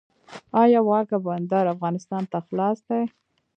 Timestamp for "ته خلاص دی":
2.31-3.01